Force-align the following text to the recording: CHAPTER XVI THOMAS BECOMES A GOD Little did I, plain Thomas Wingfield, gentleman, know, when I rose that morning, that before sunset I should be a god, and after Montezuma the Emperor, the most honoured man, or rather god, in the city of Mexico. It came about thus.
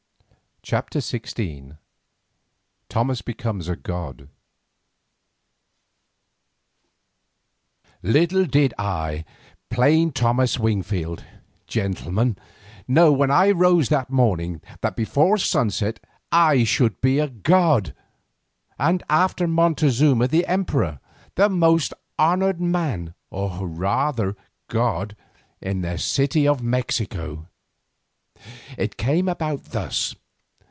CHAPTER 0.63 0.99
XVI 0.99 1.79
THOMAS 2.87 3.23
BECOMES 3.23 3.67
A 3.67 3.75
GOD 3.75 4.29
Little 8.03 8.45
did 8.45 8.71
I, 8.77 9.25
plain 9.71 10.11
Thomas 10.11 10.59
Wingfield, 10.59 11.25
gentleman, 11.65 12.37
know, 12.87 13.11
when 13.11 13.31
I 13.31 13.49
rose 13.49 13.89
that 13.89 14.11
morning, 14.11 14.61
that 14.81 14.95
before 14.95 15.39
sunset 15.39 15.99
I 16.31 16.63
should 16.63 17.01
be 17.01 17.17
a 17.17 17.27
god, 17.27 17.95
and 18.77 19.01
after 19.09 19.47
Montezuma 19.47 20.27
the 20.27 20.45
Emperor, 20.45 20.99
the 21.33 21.49
most 21.49 21.91
honoured 22.19 22.61
man, 22.61 23.15
or 23.31 23.67
rather 23.67 24.35
god, 24.67 25.15
in 25.59 25.81
the 25.81 25.97
city 25.97 26.47
of 26.47 26.61
Mexico. 26.61 27.47
It 28.77 28.95
came 28.97 29.27
about 29.27 29.65
thus. 29.71 30.13